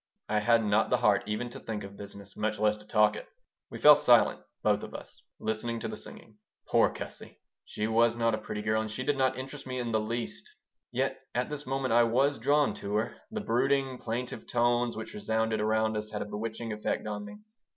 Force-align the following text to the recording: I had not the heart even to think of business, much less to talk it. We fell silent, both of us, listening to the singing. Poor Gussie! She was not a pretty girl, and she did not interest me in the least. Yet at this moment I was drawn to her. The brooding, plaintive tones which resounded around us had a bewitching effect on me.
I 0.27 0.39
had 0.39 0.65
not 0.65 0.89
the 0.89 0.97
heart 0.97 1.21
even 1.27 1.51
to 1.51 1.59
think 1.59 1.83
of 1.83 1.95
business, 1.95 2.35
much 2.35 2.57
less 2.57 2.75
to 2.77 2.87
talk 2.87 3.15
it. 3.15 3.27
We 3.69 3.77
fell 3.77 3.95
silent, 3.95 4.39
both 4.63 4.81
of 4.81 4.95
us, 4.95 5.23
listening 5.39 5.79
to 5.81 5.87
the 5.87 5.95
singing. 5.95 6.39
Poor 6.67 6.89
Gussie! 6.91 7.37
She 7.65 7.85
was 7.85 8.15
not 8.17 8.33
a 8.33 8.39
pretty 8.39 8.63
girl, 8.63 8.81
and 8.81 8.89
she 8.89 9.03
did 9.03 9.15
not 9.15 9.37
interest 9.37 9.67
me 9.67 9.77
in 9.77 9.91
the 9.91 9.99
least. 9.99 10.55
Yet 10.91 11.19
at 11.35 11.51
this 11.51 11.67
moment 11.67 11.93
I 11.93 12.01
was 12.05 12.39
drawn 12.39 12.73
to 12.77 12.95
her. 12.95 13.15
The 13.29 13.41
brooding, 13.41 13.99
plaintive 13.99 14.47
tones 14.47 14.97
which 14.97 15.13
resounded 15.13 15.61
around 15.61 15.95
us 15.95 16.09
had 16.09 16.23
a 16.23 16.25
bewitching 16.25 16.73
effect 16.73 17.05
on 17.05 17.23
me. 17.23 17.35